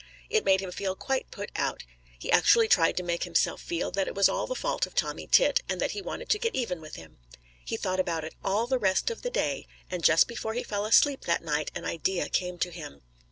[0.31, 1.83] It made him feel quite put out.
[2.17, 5.27] He actually tried to make himself feel that it was all the fault of Tommy
[5.27, 7.19] Tit, and that he wanted to get even with him.
[7.63, 10.87] He thought about it all the rest of the day, and just before he fell
[10.87, 13.03] asleep that night an idea came to him.